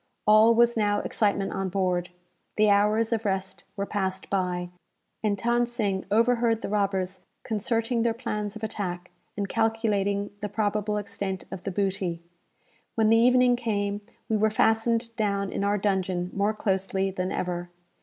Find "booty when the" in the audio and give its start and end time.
11.71-13.17